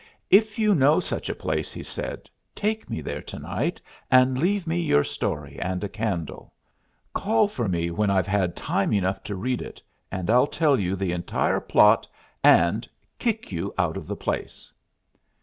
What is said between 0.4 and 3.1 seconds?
you know such a place," he said, "take me